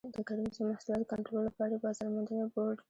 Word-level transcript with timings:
د 0.15 0.17
کرنیزو 0.27 0.61
محصولاتو 0.71 1.09
کنټرول 1.11 1.41
لپاره 1.47 1.71
یې 1.73 1.81
بازار 1.83 2.07
موندنې 2.15 2.43
بورډ 2.53 2.55
کاراوه. 2.69 2.77